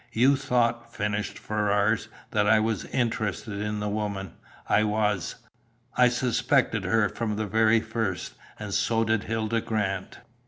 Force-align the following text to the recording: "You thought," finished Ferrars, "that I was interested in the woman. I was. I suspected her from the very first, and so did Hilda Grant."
"You 0.13 0.35
thought," 0.35 0.91
finished 0.91 1.37
Ferrars, 1.37 2.07
"that 2.31 2.47
I 2.47 2.59
was 2.59 2.85
interested 2.85 3.61
in 3.61 3.79
the 3.79 3.87
woman. 3.87 4.33
I 4.67 4.83
was. 4.83 5.35
I 5.95 6.09
suspected 6.09 6.85
her 6.85 7.07
from 7.07 7.35
the 7.35 7.45
very 7.45 7.81
first, 7.81 8.33
and 8.57 8.73
so 8.73 9.03
did 9.03 9.25
Hilda 9.25 9.61
Grant." 9.61 10.17